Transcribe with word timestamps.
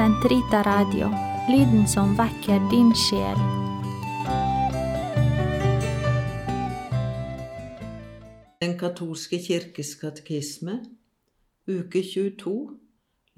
Sentrita 0.00 0.62
Radio, 0.64 1.10
lyden 1.52 1.82
som 1.88 2.14
vekker 2.16 2.62
din 2.70 2.88
sjel. 2.96 3.40
Den 8.62 8.78
katolske 8.80 9.36
kirkes 9.44 9.90
katekisme, 10.00 10.78
uke 11.68 12.00
22, 12.14 12.54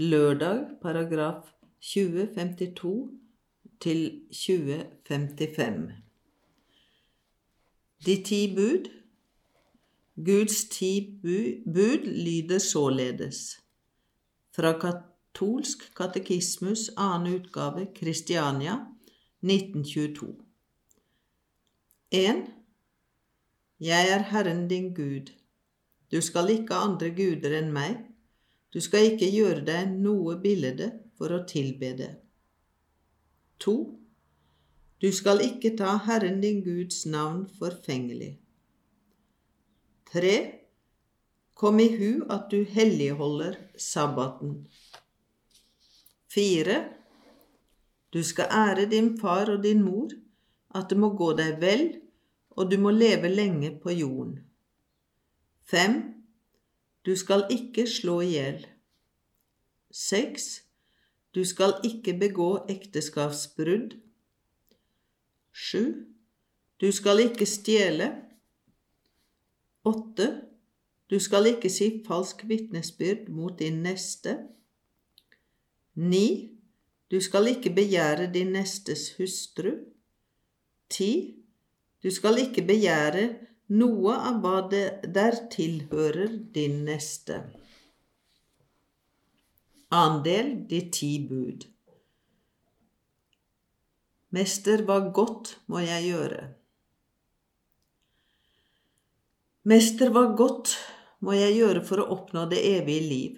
lørdag, 0.07 0.79
paragraf 0.85 1.51
2052 1.81 2.95
til 3.83 4.05
2055. 4.31 5.91
De 8.07 8.17
ti 8.23 8.43
bud 8.55 8.87
Guds 10.15 10.65
ti 10.79 10.93
bud 11.67 12.07
lyder 12.07 12.59
således. 12.59 13.59
Fra 14.55 14.79
Katolsk 15.33 15.95
katekismus, 15.95 16.91
annen 16.97 17.35
utgave, 17.35 17.87
Kristiania, 17.95 18.87
1922. 19.41 20.35
1. 22.11 22.43
Jeg 23.81 24.09
er 24.09 24.23
Herren 24.23 24.69
din 24.69 24.95
Gud. 24.95 25.33
Du 26.13 26.21
skal 26.21 26.51
ikke 26.51 26.75
ha 26.75 26.91
andre 26.91 27.09
guder 27.17 27.57
enn 27.63 27.73
meg. 27.73 27.97
Du 28.75 28.81
skal 28.81 29.15
ikke 29.15 29.31
gjøre 29.33 29.65
deg 29.65 29.97
noe 30.05 30.37
bilde 30.37 30.91
for 31.17 31.33
å 31.33 31.41
tilbe 31.49 31.95
det. 31.97 32.13
2. 33.65 33.77
Du 35.01 35.11
skal 35.13 35.41
ikke 35.49 35.73
ta 35.81 35.97
Herren 36.05 36.43
din 36.45 36.61
Guds 36.61 37.07
navn 37.07 37.47
forfengelig. 37.59 38.35
3. 40.13 40.37
Kom 41.57 41.81
i 41.81 41.89
hu 41.97 42.27
at 42.29 42.51
du 42.53 42.67
helligholder 42.69 43.57
sabbaten. 43.79 44.67
4. 46.35 46.85
Du 48.13 48.23
skal 48.23 48.49
ære 48.51 48.91
din 48.91 49.19
far 49.21 49.51
og 49.51 49.63
din 49.65 49.83
mor, 49.83 50.09
at 50.75 50.87
det 50.91 50.99
må 50.99 51.13
gå 51.17 51.33
deg 51.37 51.61
vel, 51.61 52.01
og 52.51 52.71
du 52.71 52.79
må 52.81 52.91
leve 52.91 53.29
lenge 53.29 53.71
på 53.83 53.91
jorden. 53.91 54.39
5. 55.63 56.03
Du 57.07 57.17
skal 57.17 57.47
ikke 57.51 57.87
slå 57.87 58.21
i 58.21 58.27
hjel. 58.27 58.67
6. 59.91 60.63
Du 61.35 61.45
skal 61.45 61.75
ikke 61.85 62.15
begå 62.19 62.65
ekteskapsbrudd. 62.69 63.97
7. 65.53 66.07
Du 66.81 66.93
skal 66.93 67.21
ikke 67.21 67.47
stjele. 67.47 68.13
8. 69.85 70.41
Du 71.11 71.19
skal 71.21 71.47
ikke 71.47 71.71
si 71.71 71.91
falsk 72.07 72.45
vitnesbyrd 72.49 73.29
mot 73.29 73.59
din 73.59 73.83
neste. 73.83 74.39
9. 75.95 76.49
Du 77.11 77.21
skal 77.21 77.51
ikke 77.53 77.75
begjære 77.77 78.31
din 78.35 78.53
nestes 78.57 79.11
hustru. 79.19 79.75
10. 80.91 81.35
Du 82.03 82.11
skal 82.11 82.39
ikke 82.41 82.65
begjære 82.67 83.27
noe 83.77 84.15
av 84.17 84.41
hva 84.45 84.57
det 84.73 84.87
der 85.15 85.37
tilhører 85.53 86.39
din 86.55 86.83
neste. 86.89 87.43
Andel 89.93 90.55
de 90.69 90.81
ti 90.91 91.13
bud. 91.29 91.69
Mester, 94.33 94.81
hva 94.89 94.99
godt 95.13 95.59
må 95.69 95.83
jeg 95.85 96.09
gjøre? 96.09 96.43
Mester, 99.69 100.09
hva 100.09 100.25
godt 100.33 100.73
må 101.21 101.37
jeg 101.37 101.59
gjøre 101.59 101.83
for 101.85 102.01
å 102.01 102.09
oppnå 102.17 102.47
det 102.49 102.63
evige 102.71 103.09
liv? 103.11 103.35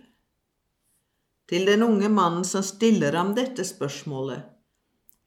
Til 1.48 1.66
den 1.68 1.82
unge 1.84 2.08
mannen 2.08 2.44
som 2.44 2.64
stiller 2.64 3.12
ham 3.12 3.34
dette 3.36 3.64
spørsmålet, 3.68 4.44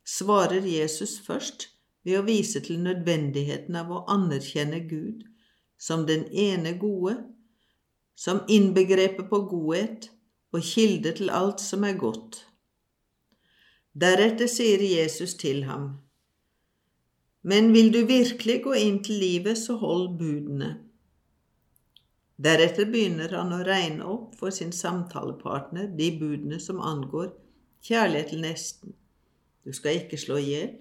svarer 0.08 0.66
Jesus 0.66 1.20
først 1.22 1.68
ved 2.08 2.20
å 2.20 2.26
vise 2.26 2.62
til 2.64 2.80
nødvendigheten 2.82 3.76
av 3.78 3.92
å 3.92 4.04
anerkjenne 4.10 4.80
Gud 4.90 5.26
som 5.78 6.08
den 6.08 6.26
ene 6.34 6.74
gode, 6.80 7.18
som 8.18 8.42
innbegrepet 8.50 9.30
på 9.30 9.44
godhet 9.52 10.10
og 10.56 10.64
kilde 10.66 11.14
til 11.20 11.30
alt 11.30 11.62
som 11.62 11.86
er 11.86 12.00
godt. 12.00 12.40
Deretter 13.94 14.50
sier 14.50 14.82
Jesus 14.82 15.36
til 15.38 15.64
ham, 15.70 15.98
Men 17.42 17.72
vil 17.74 17.94
du 17.94 18.06
virkelig 18.06 18.64
gå 18.64 18.74
inn 18.74 19.04
til 19.04 19.22
livet, 19.22 19.58
så 19.58 19.78
hold 19.78 20.18
budene. 20.20 20.87
Deretter 22.38 22.86
begynner 22.86 23.32
han 23.34 23.54
å 23.56 23.64
regne 23.66 24.06
opp 24.06 24.36
for 24.38 24.54
sin 24.54 24.72
samtalepartner 24.76 25.88
de 25.98 26.12
budene 26.20 26.60
som 26.62 26.82
angår 26.86 27.32
kjærlighet 27.88 28.30
til 28.34 28.44
nesten. 28.46 28.94
Du 29.66 29.74
skal 29.74 30.04
ikke 30.04 30.20
slå 30.22 30.38
i 30.42 30.52
hjel. 30.52 30.76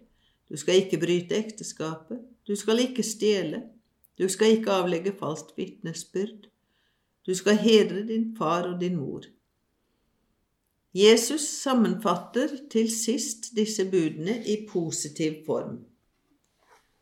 Du 0.51 0.57
skal 0.61 0.83
ikke 0.83 1.01
bryte 1.01 1.39
ekteskapet. 1.39 2.21
Du 2.47 2.53
skal 2.61 2.85
ikke 2.85 3.03
stjele. 3.03 3.63
Du 4.21 4.29
skal 4.29 4.59
ikke 4.59 4.77
avlegge 4.83 5.15
falskt 5.17 5.57
vitnesbyrd. 5.57 6.47
Du 7.27 7.35
skal 7.35 7.57
hedre 7.59 8.05
din 8.07 8.29
far 8.37 8.69
og 8.69 8.81
din 8.81 9.01
mor. 9.01 9.25
Jesus 10.95 11.41
sammenfatter 11.41 12.53
til 12.73 12.87
sist 12.93 13.51
disse 13.57 13.85
budene 13.91 14.39
i 14.47 14.61
positiv 14.69 15.43
form. 15.49 15.81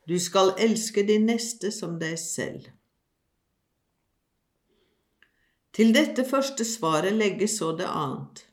Du 0.08 0.18
skal 0.18 0.54
elske 0.58 1.04
din 1.06 1.28
neste 1.28 1.70
som 1.70 1.98
deg 2.00 2.16
selv. 2.18 2.70
Til 5.74 5.90
dette 5.90 6.22
første 6.22 6.62
svaret 6.62 7.16
legges 7.18 7.56
så 7.58 7.72
det 7.74 7.86
annet. 7.90 8.44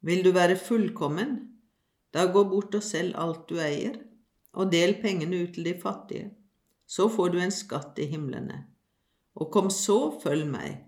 Vil 0.00 0.22
du 0.24 0.30
være 0.32 0.56
fullkommen, 0.56 1.34
da 2.16 2.24
gå 2.32 2.44
bort 2.48 2.72
og 2.78 2.84
selg 2.86 3.12
alt 3.20 3.42
du 3.50 3.58
eier, 3.60 3.98
og 4.56 4.70
del 4.72 4.96
pengene 5.02 5.42
ut 5.44 5.52
til 5.52 5.68
de 5.68 5.74
fattige, 5.82 6.30
så 6.88 7.10
får 7.12 7.34
du 7.34 7.38
en 7.40 7.52
skatt 7.52 8.00
i 8.00 8.06
himlene, 8.08 8.62
og 9.36 9.50
kom 9.52 9.68
så, 9.72 9.98
følg 10.22 10.48
meg. 10.48 10.80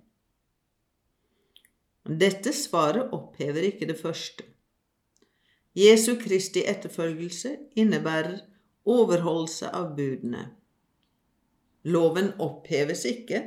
Dette 2.05 2.53
svaret 2.57 3.13
opphever 3.17 3.69
ikke 3.69 3.89
det 3.89 3.97
første. 4.01 4.45
Jesu 5.77 6.15
Kristi 6.21 6.63
etterfølgelse 6.69 7.55
innebærer 7.81 8.39
overholdelse 8.89 9.69
av 9.69 9.93
budene. 9.97 10.47
Loven 11.85 12.33
oppheves 12.41 13.05
ikke, 13.09 13.41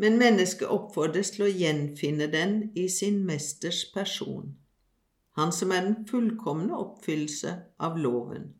men 0.00 0.16
mennesket 0.20 0.70
oppfordres 0.72 1.34
til 1.34 1.44
å 1.44 1.52
gjenfinne 1.52 2.30
den 2.32 2.54
i 2.78 2.86
sin 2.88 3.18
mesters 3.28 3.82
person, 3.92 4.54
han 5.36 5.52
som 5.52 5.74
er 5.76 5.84
den 5.84 6.06
fullkomne 6.08 6.72
oppfyllelse 6.72 7.52
av 7.84 7.98
loven. 8.00 8.54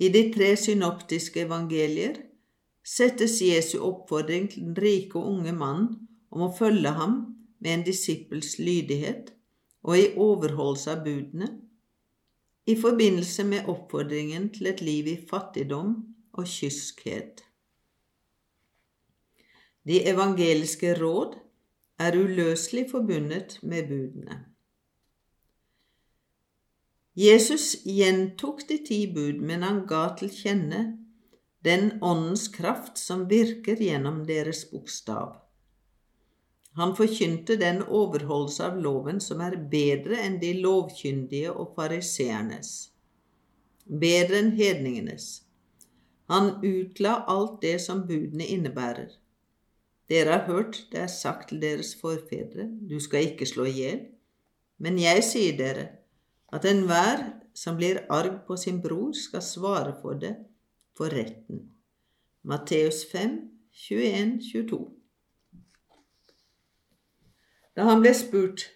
I 0.00 0.08
de 0.14 0.22
tre 0.32 0.54
synoptiske 0.56 1.42
evangelier 1.44 2.22
settes 2.86 3.40
Jesu 3.44 3.76
oppfordring 3.84 4.46
til 4.52 4.70
den 4.70 4.78
rike 4.80 5.18
og 5.20 5.28
unge 5.34 5.52
mannen 5.52 5.90
om 6.32 6.46
å 6.46 6.54
følge 6.56 6.94
ham 6.96 7.18
med 7.58 7.74
en 7.74 7.84
disippels 7.88 8.54
lydighet 8.62 9.34
og 9.84 9.98
i 9.98 10.06
overholdelse 10.16 10.94
av 10.94 11.02
budene, 11.04 11.50
i 12.68 12.76
forbindelse 12.76 13.44
med 13.48 13.68
oppfordringen 13.68 14.48
til 14.56 14.70
et 14.72 14.80
liv 14.84 15.08
i 15.08 15.18
fattigdom 15.28 15.92
og 16.32 16.48
kyskhet. 16.48 17.44
De 19.88 20.02
evangeliske 20.10 20.92
råd 20.98 21.38
er 21.98 22.16
uløselig 22.16 22.90
forbundet 22.90 23.58
med 23.62 23.88
budene. 23.88 24.42
Jesus 27.18 27.72
gjentok 27.88 28.60
de 28.68 28.76
ti 28.86 28.98
bud, 29.14 29.40
men 29.42 29.64
han 29.66 29.80
ga 29.90 30.04
til 30.20 30.30
kjenne 30.30 30.82
den 31.66 31.90
åndens 32.04 32.46
kraft 32.54 33.00
som 33.00 33.24
virker 33.30 33.80
gjennom 33.82 34.20
deres 34.28 34.60
bokstav. 34.70 35.32
Han 36.78 36.94
forkynte 36.94 37.56
den 37.58 37.80
overholdelse 37.82 38.68
av 38.68 38.76
loven 38.78 39.18
som 39.24 39.40
er 39.42 39.56
bedre 39.72 40.20
enn 40.22 40.36
de 40.38 40.52
lovkyndige 40.60 41.50
og 41.50 41.72
fariseernes, 41.74 42.74
bedre 44.04 44.44
enn 44.44 44.52
hedningenes. 44.60 45.26
Han 46.30 46.52
utla 46.62 47.24
alt 47.26 47.58
det 47.64 47.80
som 47.82 48.04
budene 48.06 48.46
innebærer. 48.46 49.16
Dere 50.08 50.38
har 50.38 50.46
hørt 50.48 50.86
det 50.92 51.02
er 51.04 51.10
sagt 51.12 51.50
til 51.50 51.60
deres 51.62 51.92
forfedre, 52.00 52.68
du 52.90 52.96
skal 53.00 53.32
ikke 53.32 53.46
slå 53.46 53.66
i 53.68 53.74
hjel. 53.76 54.00
Men 54.78 54.98
jeg 55.00 55.24
sier 55.26 55.56
dere 55.58 55.88
at 56.54 56.64
enhver 56.64 57.26
som 57.58 57.76
blir 57.76 58.04
arg 58.08 58.44
på 58.46 58.56
sin 58.56 58.78
bror, 58.82 59.12
skal 59.12 59.42
svare 59.42 59.96
for 60.02 60.14
det 60.14 60.36
for 60.96 61.10
retten. 61.12 61.66
Matteus 62.42 63.02
5, 63.12 63.34
21-22. 63.74 64.78
Da 67.76 67.86
han 67.86 68.00
ble 68.02 68.14
spurt 68.14 68.68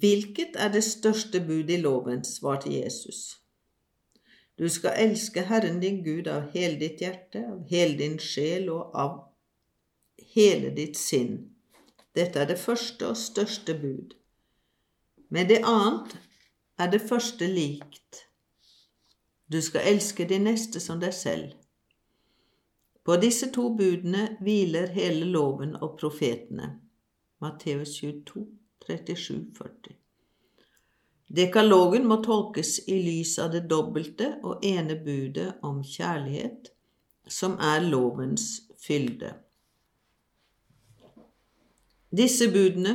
hvilket 0.00 0.54
er 0.60 0.70
det 0.72 0.84
største 0.86 1.40
bud 1.44 1.72
i 1.72 1.80
loven, 1.80 2.22
svarte 2.24 2.70
Jesus. 2.70 3.40
Du 4.60 4.68
skal 4.68 5.00
elske 5.00 5.42
Herren 5.48 5.80
din 5.80 6.02
Gud 6.04 6.28
av 6.28 6.52
hele 6.54 6.78
ditt 6.78 7.00
hjerte, 7.00 7.42
av 7.48 7.64
hele 7.72 7.96
din 7.98 8.18
sjel 8.20 8.68
og 8.70 8.94
av 8.94 9.16
hele 10.34 10.70
ditt 10.74 10.98
sinn. 10.98 11.50
Dette 12.14 12.42
er 12.42 12.50
det 12.50 12.58
første 12.58 13.10
og 13.12 13.16
største 13.18 13.74
bud. 13.78 14.16
Med 15.30 15.48
det 15.48 15.60
annet 15.62 16.16
er 16.78 16.90
det 16.90 17.02
første 17.06 17.46
likt. 17.46 18.24
Du 19.52 19.60
skal 19.62 19.86
elske 19.94 20.26
de 20.26 20.38
neste 20.38 20.80
som 20.82 21.00
deg 21.02 21.14
selv. 21.14 21.54
På 23.04 23.16
disse 23.16 23.48
to 23.54 23.70
budene 23.74 24.36
hviler 24.42 24.92
hele 24.94 25.26
loven 25.26 25.74
og 25.80 25.96
profetene. 25.98 26.76
Matteus 27.40 27.96
22, 27.98 28.44
37, 28.86 29.38
40. 29.56 29.96
Dekalogen 31.30 32.08
må 32.10 32.18
tolkes 32.26 32.88
i 32.90 32.96
lys 33.04 33.36
av 33.38 33.52
det 33.54 33.64
dobbelte 33.70 34.32
og 34.42 34.64
ene 34.66 34.96
budet 34.98 35.60
om 35.66 35.78
kjærlighet, 35.86 36.72
som 37.26 37.54
er 37.62 37.86
lovens 37.86 38.48
fylde. 38.82 39.36
Disse 42.10 42.50
budene 42.50 42.94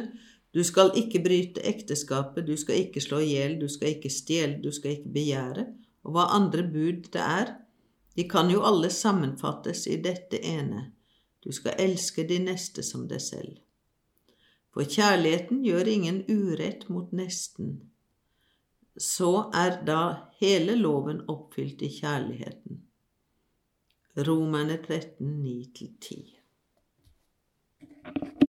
du 0.56 0.64
skal 0.64 0.94
ikke 0.96 1.20
bryte 1.20 1.64
ekteskapet, 1.68 2.46
du 2.48 2.56
skal 2.58 2.86
ikke 2.86 3.02
slå 3.04 3.20
i 3.20 3.34
hjel, 3.34 3.58
du 3.60 3.68
skal 3.68 3.98
ikke 3.98 4.12
stjele, 4.12 4.62
du 4.64 4.72
skal 4.72 4.94
ikke 4.96 5.12
begjære, 5.18 5.66
og 6.08 6.16
hva 6.16 6.30
andre 6.38 6.64
bud 6.64 7.10
det 7.12 7.24
er, 7.24 7.52
de 8.16 8.24
kan 8.32 8.48
jo 8.48 8.62
alle 8.64 8.90
sammenfattes 8.90 9.84
i 9.92 9.98
dette 10.00 10.40
ene, 10.40 10.86
du 11.44 11.52
skal 11.52 11.76
elske 11.80 12.24
de 12.28 12.40
neste 12.40 12.86
som 12.88 13.04
deg 13.10 13.20
selv. 13.22 13.58
For 14.72 14.88
kjærligheten 14.88 15.62
gjør 15.64 15.92
ingen 15.92 16.24
urett 16.32 16.88
mot 16.92 17.12
nesten. 17.16 17.76
Så 18.96 19.50
er 19.56 19.82
da 19.88 20.00
hele 20.40 20.76
loven 20.80 21.22
oppfylt 21.32 21.84
i 21.84 21.92
kjærligheten. 22.00 22.82
Romerne 24.16 24.80
13, 24.84 25.36
9-10. 25.44 26.35